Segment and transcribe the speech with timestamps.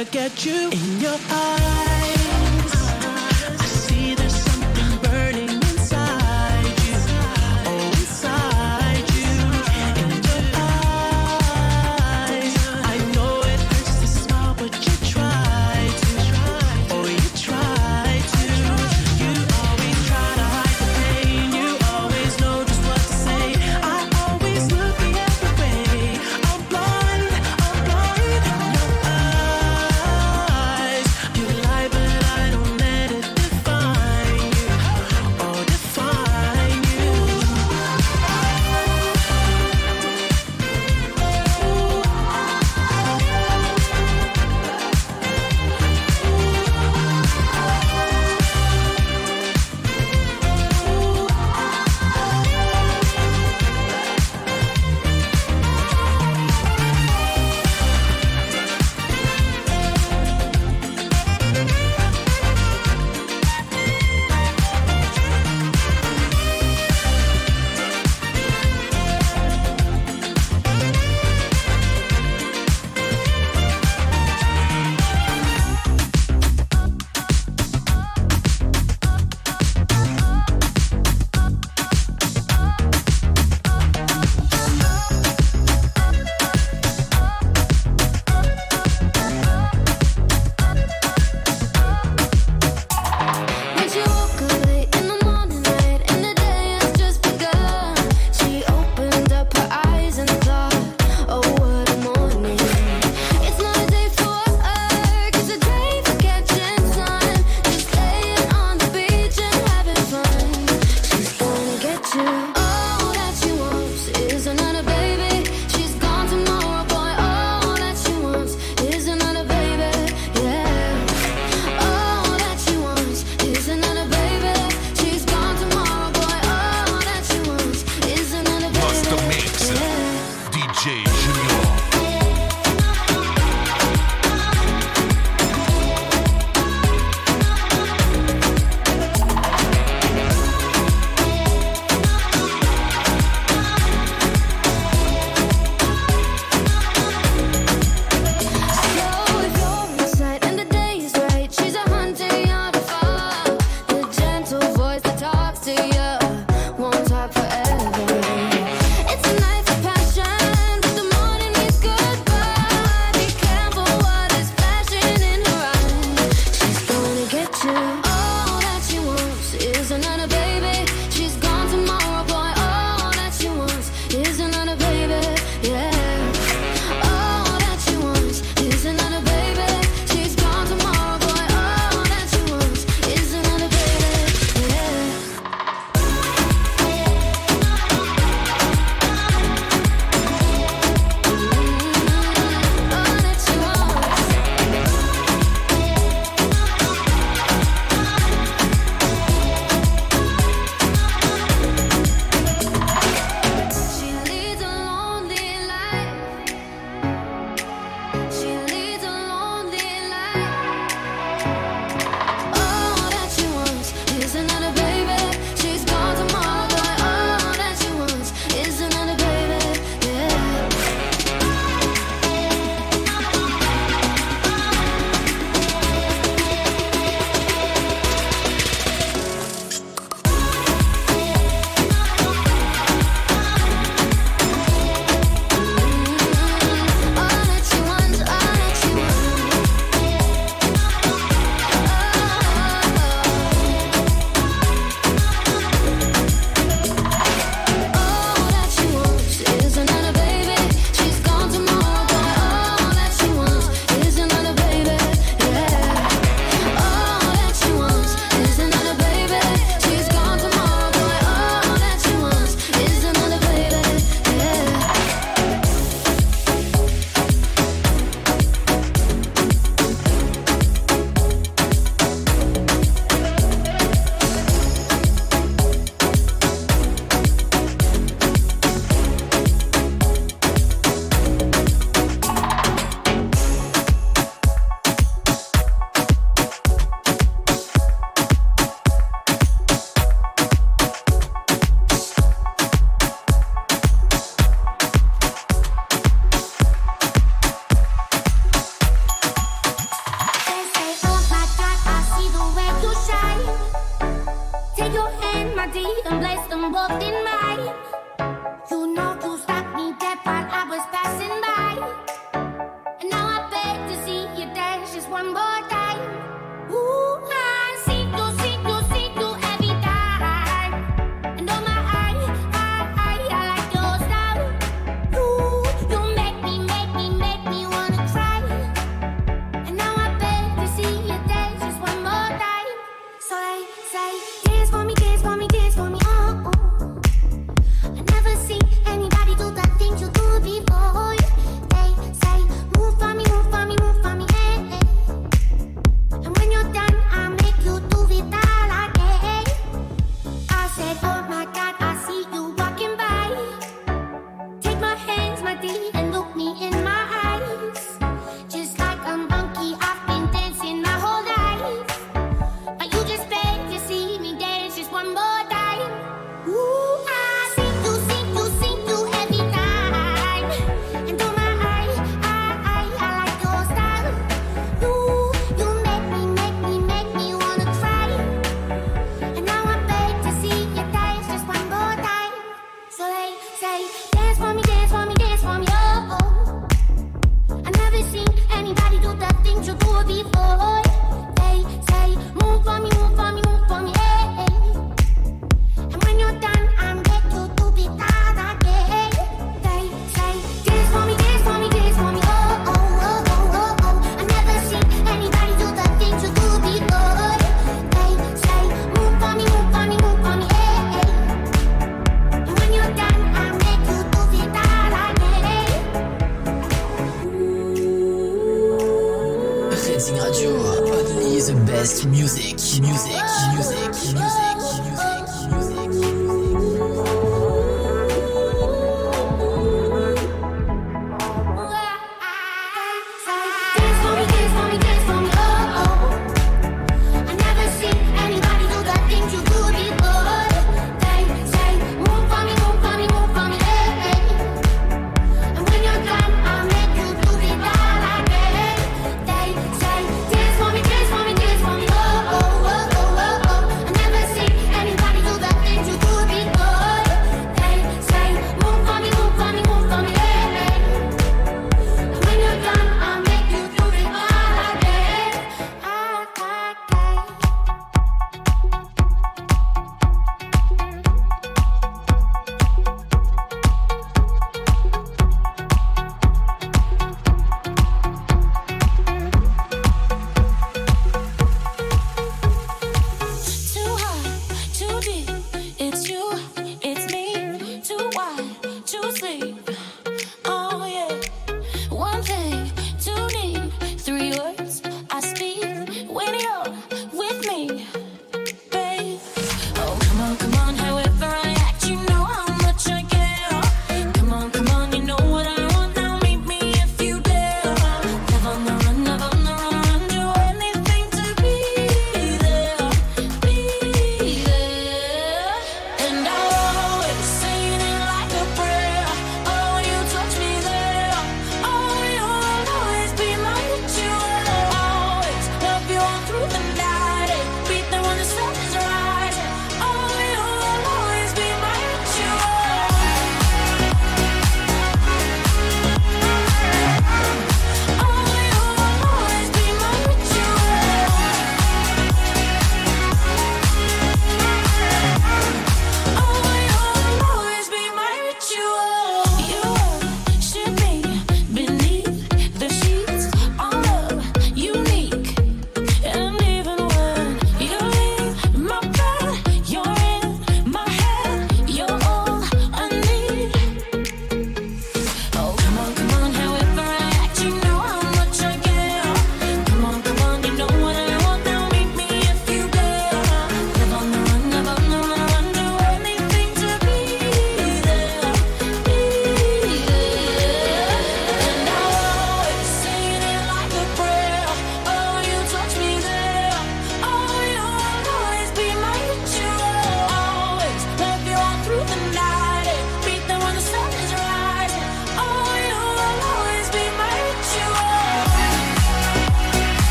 [0.00, 0.89] at you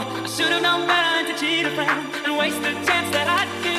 [0.00, 3.62] I should have known better to cheat a friend and waste the chance that I'd
[3.64, 3.77] do.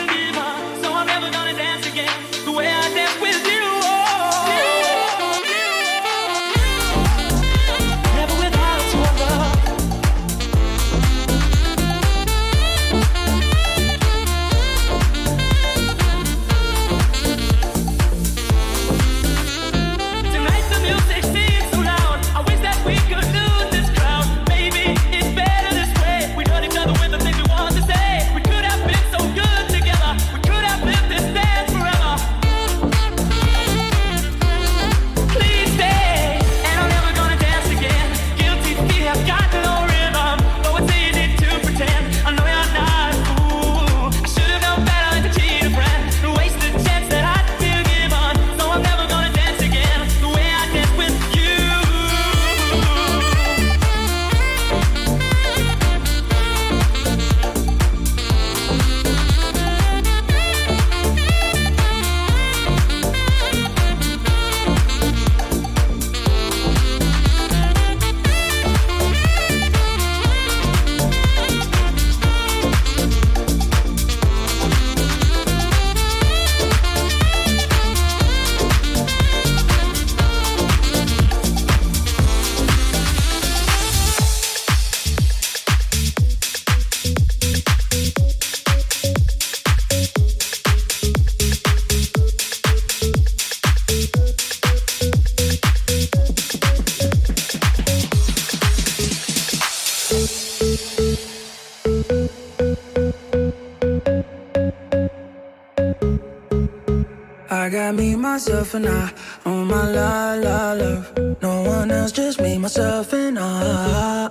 [108.40, 109.12] Myself, and I
[109.46, 111.12] on my la la love.
[111.42, 114.30] No one else, just me, myself, and I.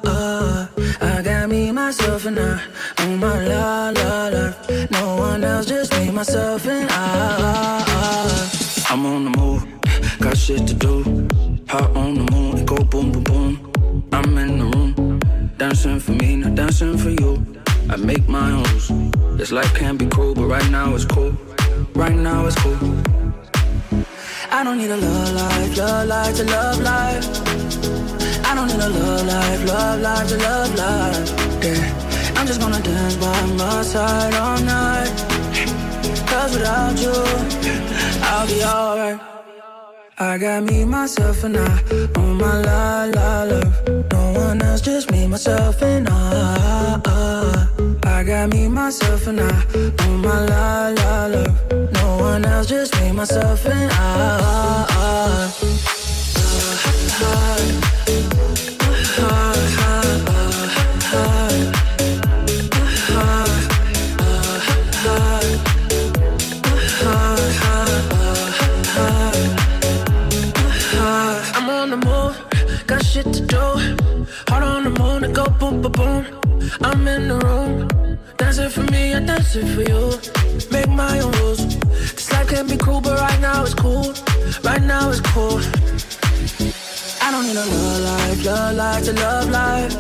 [1.03, 2.59] I got me, myself, and I
[3.01, 4.91] on my la la love.
[4.91, 8.51] No one else, just me, myself, and I.
[8.89, 9.67] I'm on the move,
[10.21, 11.03] got shit to do.
[11.69, 14.09] Hot on the moon, it go boom, boom, boom.
[14.11, 15.19] I'm in the room,
[15.59, 17.45] dancing for me, not dancing for you.
[17.91, 19.37] I make my own.
[19.37, 21.37] This life can be cruel, but right now it's cool.
[21.95, 23.28] Right now it's cool.
[24.51, 27.25] I don't need a love life, love life to love life.
[28.47, 31.65] I don't need a love life, love life to love life.
[31.65, 35.11] Yeah, I'm just gonna dance by my side all night.
[36.27, 37.13] Cause without you,
[38.23, 39.21] I'll be alright.
[40.19, 41.83] I got me, myself, and I
[42.17, 43.89] on my la la love.
[44.11, 47.38] No one else, just me, myself, and I.
[48.19, 49.65] I got me, myself, and I
[50.03, 51.73] on my la la love.
[51.93, 55.55] No one else, just me, myself, and I.
[71.55, 72.37] I'm on the move,
[72.89, 73.63] got shit to do.
[74.49, 76.48] Heart on the moon, it go boom, boom, boom.
[76.81, 77.89] I'm in the room,
[78.37, 80.05] dancing for me, I dance it for you.
[80.71, 81.79] Make my own rules.
[81.79, 84.13] This life can be cruel, but right now it's cool.
[84.63, 85.59] Right now it's cool.
[87.23, 89.95] I don't need a love life, love life to love life.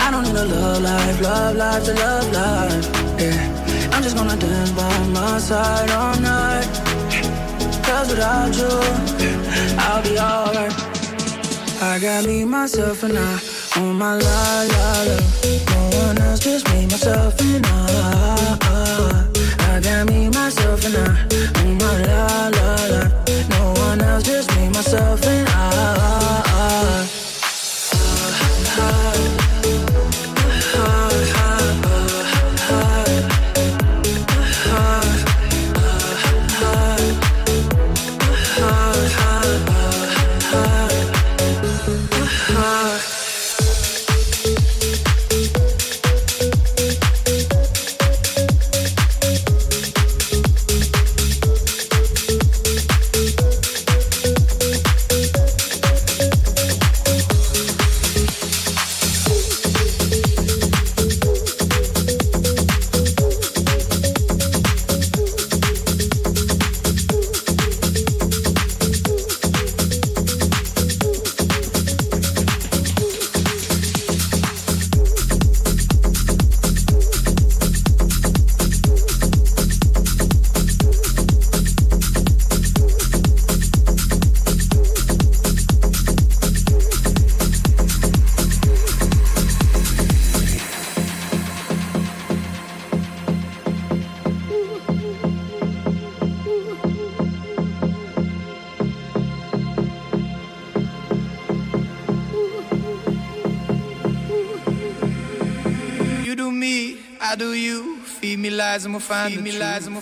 [0.00, 3.20] I don't need a love life, love life to love life.
[3.20, 6.66] Yeah, I'm just gonna dance by my side all night.
[7.84, 8.74] Cause without you,
[9.78, 10.74] I'll be alright.
[11.82, 15.16] I got me, myself, and I on my la la la.
[15.70, 16.75] No one else, just me,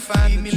[0.05, 0.54] find Feed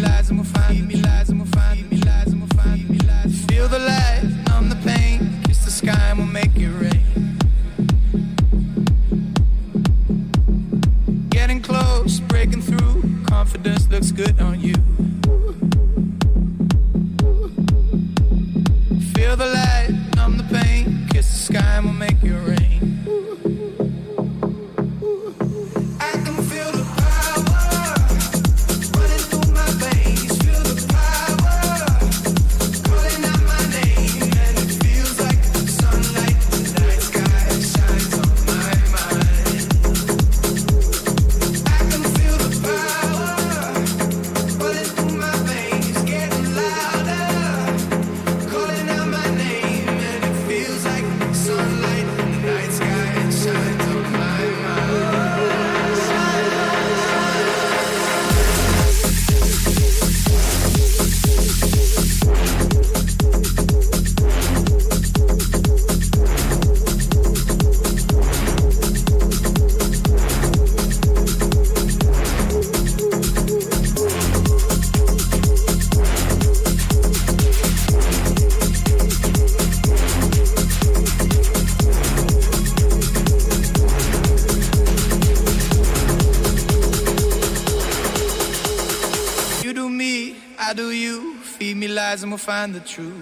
[92.38, 93.17] find the truth.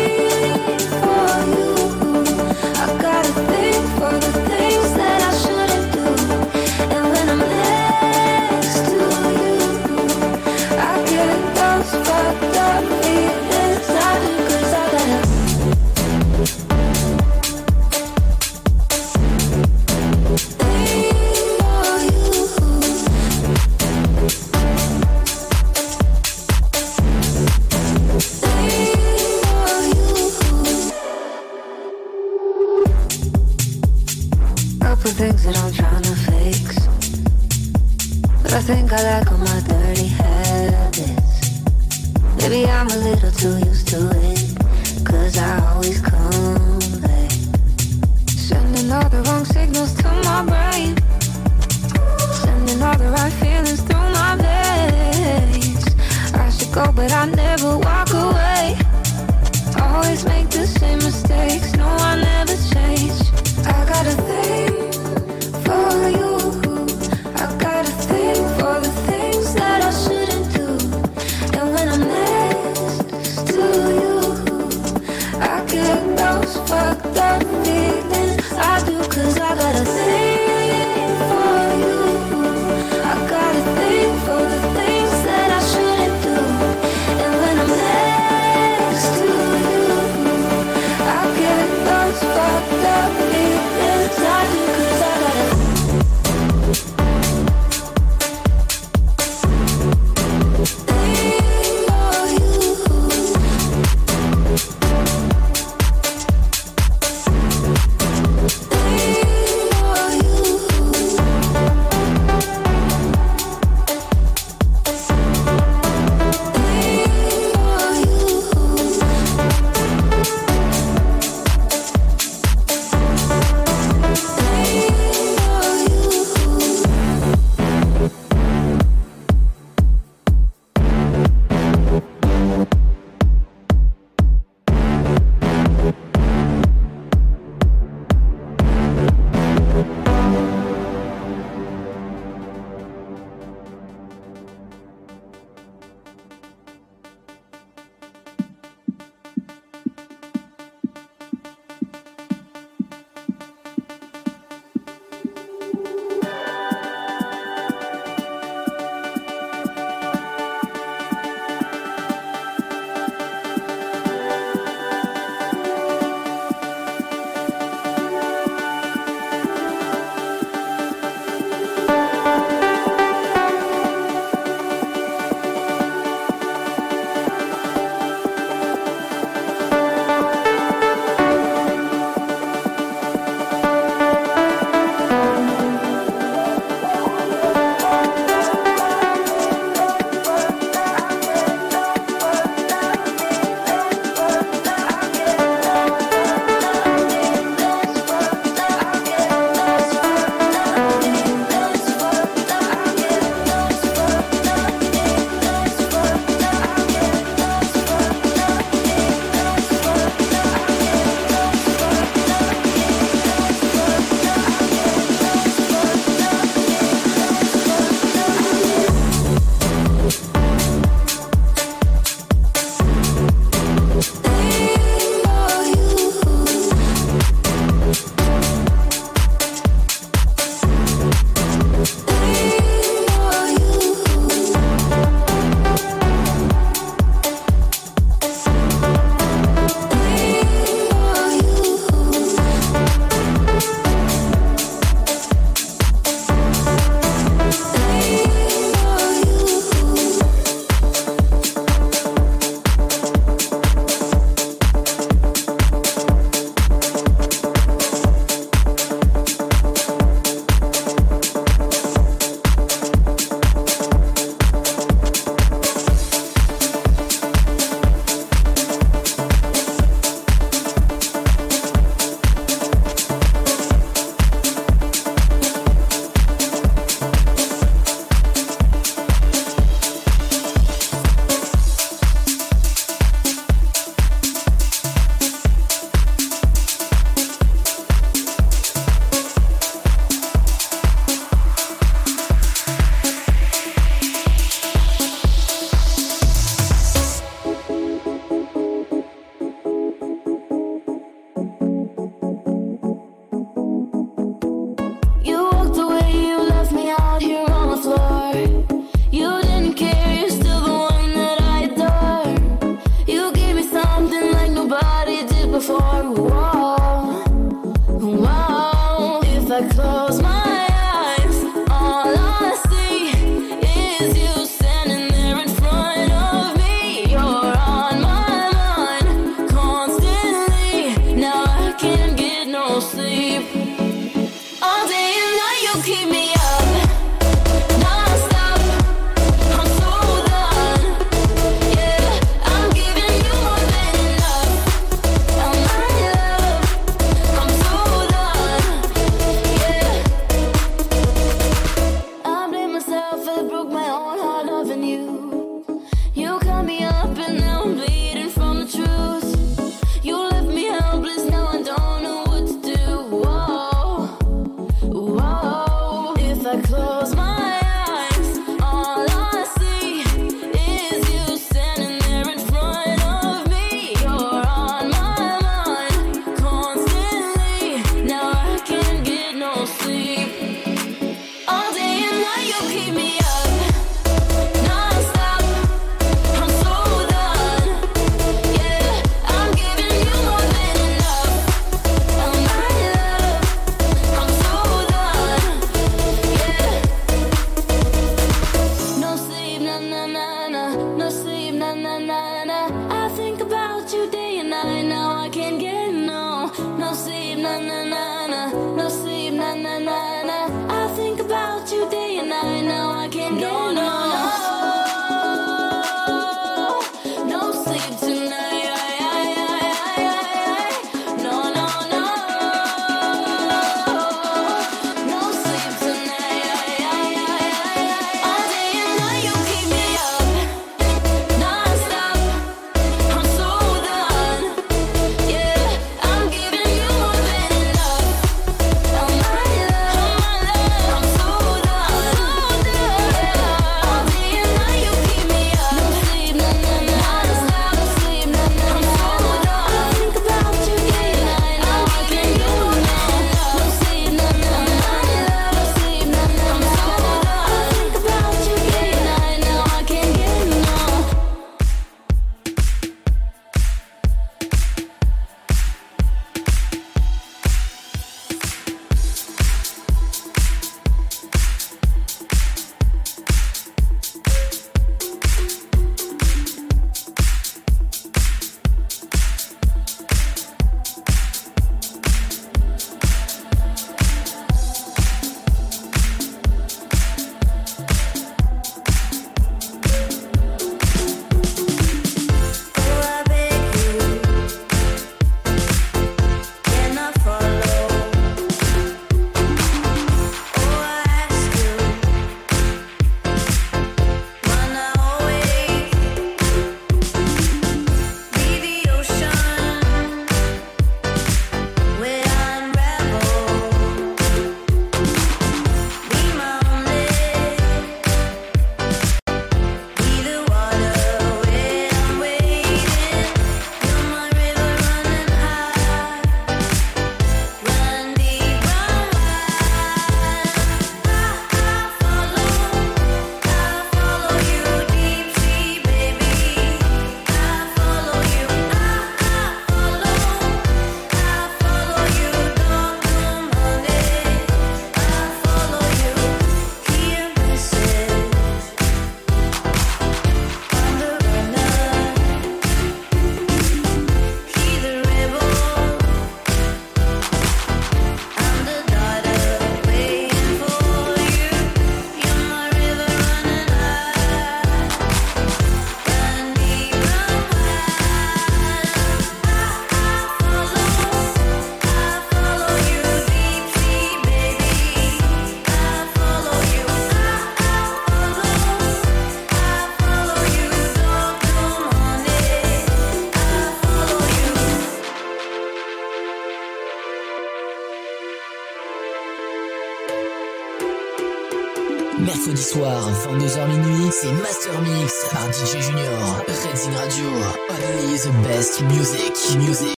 [599.55, 600.00] Music,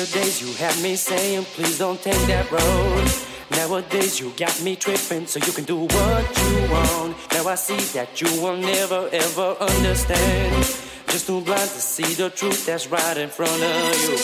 [0.00, 3.06] Yesterdays you had me saying, please don't take that road.
[3.50, 7.16] Nowadays you got me tripping, so you can do what you want.
[7.32, 10.54] Now I see that you will never ever understand.
[11.08, 14.16] Just too blind to see the truth that's right in front of you.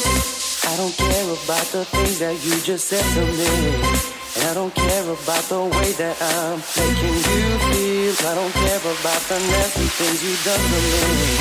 [0.64, 4.15] I don't care about the things that you just said to me.
[4.37, 8.12] And I don't care about the way that I'm making you feel.
[8.28, 11.41] I don't care about the nasty things you done to me.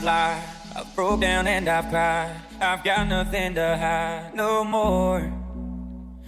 [0.00, 0.42] I've lied.
[0.76, 2.34] I've broke down and I've cried.
[2.58, 5.30] I've got nothing to hide no more.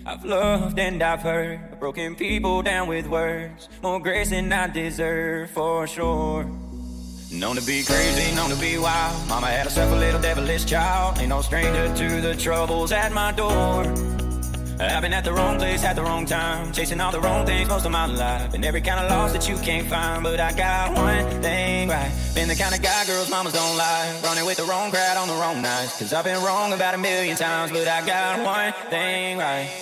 [0.04, 1.80] I've loved and I've hurt.
[1.80, 3.70] Broken people down with words.
[3.82, 6.44] More grace than I deserve for sure.
[7.32, 9.26] Known to be crazy, known to be wild.
[9.26, 11.16] Mama had herself a little devilish child.
[11.18, 13.84] Ain't no stranger to the troubles at my door.
[14.92, 17.66] I've been at the wrong place at the wrong time, chasing all the wrong things
[17.68, 20.22] most of my life, and every kind of loss that you can't find.
[20.22, 22.12] But I got one thing right.
[22.34, 25.28] Been the kind of guy girls mamas don't like, running with the wrong crowd on
[25.28, 25.98] the wrong nights.
[25.98, 29.81] Cause I've been wrong about a million times, but I got one thing right.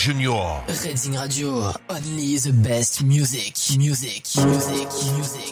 [0.00, 0.62] Junior.
[0.66, 5.49] Reading Radio, only the best music, music, music, music.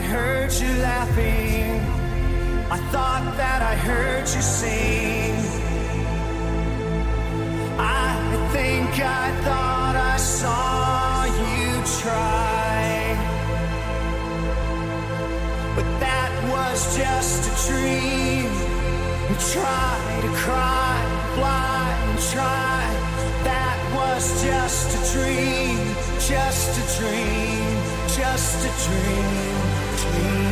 [0.00, 1.78] I heard you laughing.
[2.70, 5.34] I thought that I heard you sing.
[7.78, 8.16] I
[8.50, 11.66] think I thought I saw you
[12.00, 13.12] try.
[15.76, 18.48] But that was just a dream.
[19.28, 20.96] You Try to cry,
[21.36, 22.80] fly, and try.
[23.44, 25.76] That was just a dream,
[26.32, 27.76] just a dream,
[28.16, 29.69] just a dream
[30.02, 30.49] between